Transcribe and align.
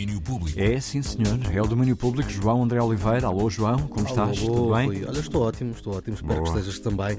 Domínio 0.00 0.20
Público. 0.22 0.58
É, 0.58 0.80
sim, 0.80 1.02
senhor. 1.02 1.38
É 1.52 1.60
o 1.60 1.66
domínio 1.66 1.94
público. 1.94 2.30
João 2.30 2.62
André 2.62 2.80
Oliveira. 2.80 3.26
Alô, 3.26 3.50
João. 3.50 3.86
Como 3.86 4.06
estás? 4.06 4.38
Alô, 4.38 4.54
Tudo 4.54 4.74
bem? 4.74 4.86
Rui. 4.86 5.04
Olha, 5.06 5.18
estou 5.18 5.42
ótimo, 5.42 5.72
estou 5.72 5.94
ótimo. 5.94 6.14
Espero 6.14 6.40
Boa. 6.40 6.42
que 6.42 6.58
estejas 6.58 6.78
também. 6.78 7.18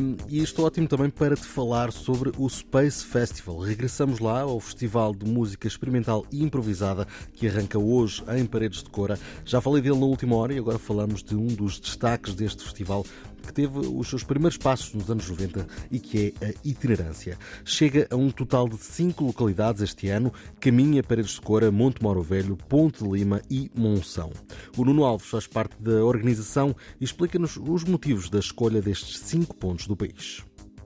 Um, 0.00 0.16
e 0.30 0.42
estou 0.42 0.64
ótimo 0.64 0.88
também 0.88 1.10
para 1.10 1.36
te 1.36 1.44
falar 1.44 1.92
sobre 1.92 2.32
o 2.38 2.48
Space 2.48 3.04
Festival. 3.04 3.58
Regressamos 3.58 4.18
lá 4.18 4.40
ao 4.40 4.58
Festival 4.60 5.14
de 5.14 5.30
Música 5.30 5.68
Experimental 5.68 6.24
e 6.32 6.42
Improvisada 6.42 7.06
que 7.34 7.46
arranca 7.46 7.78
hoje 7.78 8.24
em 8.34 8.46
Paredes 8.46 8.82
de 8.82 8.88
Cora. 8.88 9.18
Já 9.44 9.60
falei 9.60 9.82
dele 9.82 9.98
na 9.98 10.06
última 10.06 10.34
hora 10.36 10.54
e 10.54 10.58
agora 10.58 10.78
falamos 10.78 11.22
de 11.22 11.36
um 11.36 11.48
dos 11.48 11.78
destaques 11.78 12.34
deste 12.34 12.64
festival 12.64 13.04
que 13.42 13.52
teve 13.52 13.78
os 13.78 14.08
seus 14.08 14.24
primeiros 14.24 14.56
passos 14.56 14.94
nos 14.94 15.10
anos 15.10 15.28
90 15.28 15.66
e 15.90 15.98
que 15.98 16.34
é 16.40 16.48
a 16.48 16.54
itinerância. 16.64 17.38
Chega 17.64 18.06
a 18.10 18.16
um 18.16 18.30
total 18.30 18.68
de 18.68 18.76
cinco 18.78 19.24
localidades 19.24 19.82
este 19.82 20.08
ano: 20.08 20.32
Caminha, 20.60 21.02
Paredes 21.02 21.32
de 21.32 21.40
Cora, 21.40 21.70
Monte 21.70 22.02
Moro 22.02 22.22
Velho, 22.22 22.56
Ponte 22.56 23.02
de 23.02 23.10
Lima 23.10 23.42
e 23.50 23.70
Monção. 23.74 24.30
O 24.76 24.84
Nuno 24.84 25.04
Alves 25.04 25.28
faz 25.28 25.46
parte 25.46 25.76
da 25.80 26.04
organização 26.04 26.74
e 27.00 27.04
explica-nos 27.04 27.56
os 27.56 27.84
motivos 27.84 28.30
da 28.30 28.38
escolha 28.38 28.80
destes 28.80 29.18
cinco 29.18 29.54
pontos 29.54 29.86
do 29.86 29.96
país. 29.96 30.42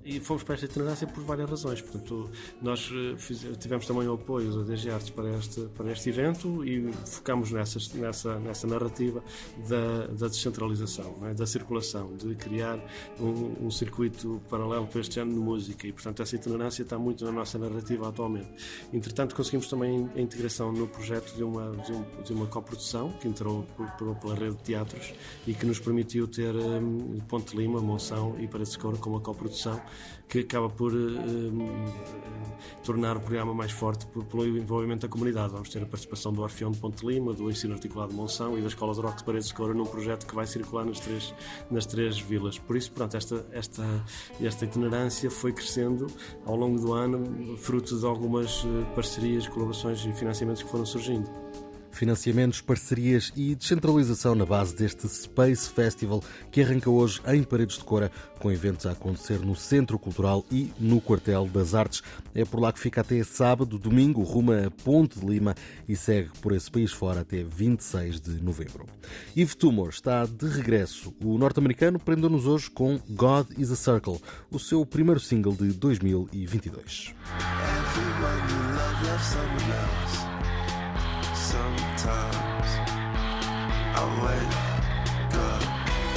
E 0.09 0.21
fomos 0.21 0.45
para 0.45 0.55
esta 0.55 0.67
itinerância 0.67 1.05
por 1.05 1.25
várias 1.25 1.51
razões. 1.51 1.83
Portanto, 1.83 2.31
nós 2.63 2.89
eh, 2.95 3.17
fiz- 3.19 3.45
tivemos 3.59 3.87
também 3.89 4.07
o 4.07 4.13
apoio 4.15 4.53
da 4.59 4.63
DG 4.63 4.89
Artes 4.89 5.11
para 5.11 5.29
este, 5.37 5.63
para 5.77 5.91
este 5.91 6.11
evento 6.11 6.65
e 6.65 6.93
focámos 7.05 7.51
nessa, 7.51 7.81
nessa, 7.97 8.39
nessa 8.39 8.69
narrativa 8.69 9.21
da, 9.69 10.07
da 10.07 10.29
descentralização, 10.29 11.13
é? 11.27 11.35
da 11.35 11.45
circulação, 11.45 12.15
de 12.17 12.37
criar 12.37 12.79
um, 13.19 13.67
um 13.67 13.71
circuito 13.71 14.41
paralelo 14.49 14.87
para 14.87 15.01
este 15.01 15.19
ano 15.19 15.33
de 15.33 15.41
música. 15.41 15.89
E, 15.89 15.93
portanto, 15.93 16.23
essa 16.23 16.37
itinerância 16.37 16.83
está 16.85 16.97
muito 16.97 17.25
na 17.25 17.33
nossa 17.33 17.59
narrativa 17.59 18.09
atualmente. 18.09 18.49
Entretanto, 18.93 19.35
conseguimos 19.35 19.67
também 19.67 20.09
a 20.15 20.21
integração 20.21 20.71
no 20.71 20.87
projeto 20.87 21.35
de 21.35 21.43
uma, 21.43 21.73
de, 21.85 21.93
um- 21.93 22.23
de 22.23 22.33
uma 22.33 22.47
coprodução 22.47 23.11
que 23.21 23.27
entrou 23.27 23.65
por- 23.77 23.91
por- 23.97 24.15
pela 24.15 24.35
rede 24.37 24.55
de 24.57 24.63
teatros 24.63 25.13
e 25.49 25.53
que 25.53 25.67
nos 25.67 25.81
permitiu 25.81 26.29
ter 26.29 26.55
hum, 26.55 27.19
Ponte 27.27 27.51
de 27.51 27.57
Lima, 27.61 27.81
Monção 27.81 28.37
e 28.39 28.47
Paredes 28.47 28.71
de 28.75 28.79
Coura 28.79 28.97
como 28.99 29.17
uma 29.17 29.21
coprodução 29.21 29.81
que 30.29 30.41
acaba 30.41 30.69
por 30.69 30.93
hum, 30.93 31.87
tornar 32.85 33.17
o 33.17 33.21
programa 33.21 33.55
mais 33.55 33.73
forte 33.73 34.07
pelo 34.07 34.47
envolvimento 34.47 35.07
da 35.07 35.09
comunidade. 35.11 35.53
Vamos 35.53 35.69
ter 35.69 35.83
a 35.83 35.87
participação 35.87 36.33
do 36.33 36.43
Orfeão 36.43 36.71
de 36.71 36.79
Ponte 36.79 37.07
Lima, 37.07 37.33
do 37.33 37.51
Ensino 37.51 37.75
Articulado 37.75 38.11
de 38.11 38.17
Monção 38.17 38.59
e 38.59 38.61
da 38.61 38.69
Escola 38.69 38.95
de 38.95 39.01
Rock 39.01 39.19
de 39.19 39.25
Paredes 39.25 39.49
de 39.49 39.55
Coura 39.55 39.75
num 39.75 39.87
projeto 39.87 40.27
que 40.27 40.35
vai 40.35 40.47
circular 40.47 40.85
nas 40.85 41.01
três, 41.01 41.35
nas 41.71 41.87
três 41.87 42.19
vilas. 42.19 42.59
Por 42.59 42.77
isso, 42.77 42.91
pronto, 42.93 43.17
esta, 43.17 43.47
esta, 43.53 44.05
esta 44.41 44.65
itinerância 44.65 45.31
foi 45.31 45.53
crescendo 45.53 46.07
ao 46.45 46.57
longo 46.57 46.81
do 46.81 46.93
ano, 46.93 47.57
fruto 47.57 47.99
de 47.99 48.07
algumas 48.07 48.65
eh, 48.65 48.95
parcerias, 48.95 49.47
colaborações 49.47 50.05
e 50.05 50.13
financiamentos 50.13 50.63
que 50.63 50.69
foram 50.69 50.87
surgindo. 50.87 51.29
Financiamentos, 51.97 52.61
parcerias 52.61 53.33
e 53.35 53.55
descentralização 53.55 54.35
na 54.35 54.45
base 54.45 54.77
deste 54.77 55.09
Space 55.09 55.71
Festival 55.71 56.23
que 56.53 56.61
arranca 56.61 56.91
hoje 56.91 57.23
em 57.27 57.43
Paredes 57.43 57.79
de 57.79 57.85
Cora, 57.85 58.13
com 58.39 58.53
eventos 58.53 58.85
a 58.85 58.91
acontecer 58.91 59.41
no 59.41 59.57
Centro 59.57 59.99
Cultural 59.99 60.45
e 60.53 60.71
no 60.79 61.01
Quartel 61.01 61.47
das 61.47 61.75
Artes. 61.75 62.03
É 62.35 62.45
por 62.45 62.61
lá 62.61 62.71
que 62.71 62.81
fica 62.81 63.01
até 63.01 63.25
sábado, 63.25 63.79
domingo, 63.79 64.23
rumo 64.23 64.53
a 64.53 64.71
Ponte 64.85 65.19
de 65.19 65.25
Lima 65.25 65.55
e 65.89 65.97
segue 65.97 66.29
por 66.43 66.53
esse 66.53 66.71
país 66.71 66.93
fora 66.93 67.21
até 67.21 67.43
26 67.43 68.21
de 68.21 68.43
novembro. 68.43 68.85
Yves 69.35 69.55
Tumor 69.55 69.89
está 69.89 70.27
de 70.27 70.49
regresso. 70.49 71.15
O 71.25 71.39
norte-americano 71.39 71.99
prendeu-nos 71.99 72.45
hoje 72.45 72.71
com 72.71 73.01
God 73.09 73.47
is 73.57 73.71
a 73.71 73.77
Circle, 73.77 74.21
o 74.51 74.59
seu 74.59 74.85
primeiro 74.85 75.19
single 75.19 75.55
de 75.55 75.73
2022. 75.73 77.15
Everyone 77.41 78.53
you 78.53 78.67
love 78.77 79.07
else. 79.09 80.56
Sometimes 81.57 82.71
I 83.97 84.05
wake 84.23 84.57
up, 85.41 85.63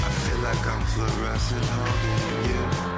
I 0.06 0.10
feel 0.22 0.40
like 0.44 0.64
I'm 0.68 0.84
fluorescent 0.92 1.66
holding 1.66 2.52
you. 2.52 2.90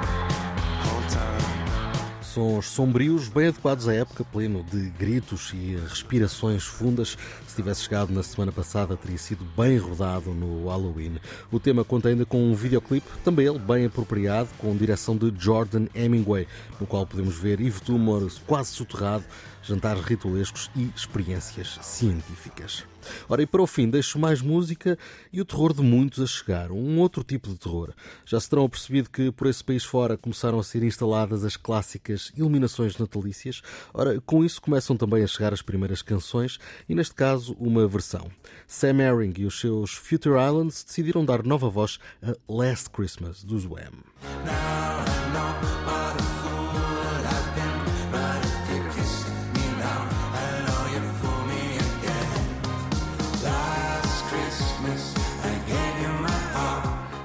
Sons 2.32 2.64
sombrios, 2.64 3.28
bem 3.28 3.48
adequados 3.48 3.86
à 3.86 3.92
época, 3.92 4.24
pleno 4.24 4.64
de 4.64 4.88
gritos 4.98 5.52
e 5.52 5.76
respirações 5.86 6.64
fundas. 6.64 7.18
Se 7.46 7.54
tivesse 7.54 7.82
chegado 7.82 8.10
na 8.10 8.22
semana 8.22 8.50
passada, 8.50 8.96
teria 8.96 9.18
sido 9.18 9.44
bem 9.54 9.76
rodado 9.76 10.30
no 10.32 10.66
Halloween. 10.66 11.18
O 11.50 11.60
tema 11.60 11.84
conta 11.84 12.08
ainda 12.08 12.24
com 12.24 12.42
um 12.42 12.54
videoclipe, 12.54 13.06
também 13.22 13.46
ele 13.46 13.58
bem 13.58 13.84
apropriado, 13.84 14.48
com 14.56 14.74
direção 14.74 15.14
de 15.14 15.30
Jordan 15.38 15.88
Hemingway, 15.94 16.48
no 16.80 16.86
qual 16.86 17.06
podemos 17.06 17.36
ver 17.36 17.60
Yves 17.60 17.82
Tumor 17.82 18.26
quase 18.46 18.70
soterrado, 18.70 19.24
jantares 19.62 20.02
ritualescos 20.02 20.70
e 20.76 20.90
experiências 20.96 21.78
científicas. 21.82 22.84
Ora, 23.28 23.42
e 23.42 23.46
para 23.46 23.62
o 23.62 23.66
fim, 23.66 23.88
deixo 23.88 24.18
mais 24.18 24.40
música 24.40 24.98
e 25.32 25.40
o 25.40 25.44
terror 25.44 25.72
de 25.72 25.82
muitos 25.82 26.20
a 26.20 26.26
chegar, 26.26 26.70
um 26.70 26.98
outro 26.98 27.24
tipo 27.24 27.48
de 27.48 27.56
terror. 27.56 27.92
Já 28.24 28.38
se 28.38 28.48
terão 28.48 28.68
percebido 28.68 29.10
que 29.10 29.30
por 29.30 29.46
esse 29.46 29.62
país 29.62 29.84
fora 29.84 30.16
começaram 30.16 30.58
a 30.58 30.62
ser 30.62 30.82
instaladas 30.82 31.44
as 31.44 31.56
clássicas 31.56 32.32
iluminações 32.36 32.96
natalícias. 32.96 33.62
Ora, 33.92 34.20
com 34.20 34.44
isso 34.44 34.60
começam 34.60 34.96
também 34.96 35.22
a 35.22 35.26
chegar 35.26 35.52
as 35.52 35.62
primeiras 35.62 36.02
canções 36.02 36.58
e, 36.88 36.94
neste 36.94 37.14
caso, 37.14 37.56
uma 37.58 37.86
versão. 37.86 38.30
Sam 38.66 39.02
Herring 39.02 39.34
e 39.38 39.46
os 39.46 39.58
seus 39.58 39.92
Future 39.92 40.40
Islands 40.40 40.84
decidiram 40.84 41.24
dar 41.24 41.42
nova 41.42 41.68
voz 41.68 41.98
a 42.22 42.34
Last 42.48 42.90
Christmas 42.90 43.42
dos 43.42 43.64
Wham. 43.64 43.92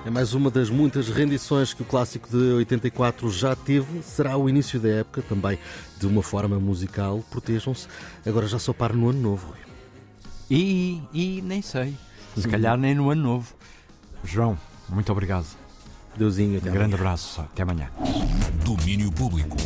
É 0.08 0.10
mais 0.10 0.34
uma 0.34 0.50
das 0.50 0.70
muitas 0.70 1.10
rendições 1.10 1.74
que 1.74 1.82
o 1.82 1.86
clássico 1.86 2.30
de 2.30 2.38
84 2.38 3.30
já 3.30 3.54
teve. 3.58 4.02
Será 4.02 4.38
o 4.38 4.48
início 4.48 4.80
da 4.80 4.88
época 4.88 5.22
também 5.22 5.60
de 6.00 6.08
uma 6.08 6.24
forma 6.24 6.58
musical. 6.58 7.22
Protejam-se. 7.30 7.90
Agora 8.26 8.48
já 8.48 8.58
só 8.58 8.72
para 8.72 8.94
no 8.94 9.10
ano 9.10 9.20
novo. 9.20 9.48
Rui. 9.48 9.58
E, 10.50 11.02
e 11.14 11.42
nem 11.42 11.62
sei. 11.62 11.94
Se 12.38 12.48
calhar 12.48 12.78
nem 12.78 12.96
no 12.96 13.10
ano 13.10 13.22
novo. 13.22 13.54
João, 14.24 14.58
muito 14.88 15.12
obrigado. 15.12 15.46
Deusinho, 16.16 16.58
até 16.58 16.70
Um 16.70 16.74
grande 16.74 16.94
amanhã. 16.96 17.10
abraço. 17.10 17.42
Até 17.42 17.64
amanhã. 17.64 17.90
Domínio 18.64 19.12
Público. 19.12 19.58